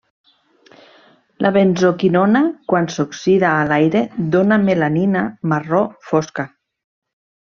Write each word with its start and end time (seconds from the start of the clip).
La 1.45 1.51
benzoquinona 1.57 2.41
quan 2.71 2.89
s'oxida 2.95 3.51
a 3.57 3.69
l'aire 3.73 4.01
dóna 4.37 4.59
melanina 4.69 5.23
marró 5.53 5.83
fosca. 6.09 6.47